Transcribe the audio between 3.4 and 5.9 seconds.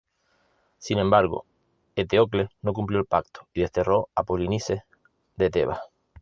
y desterró a Polinices de Tebas.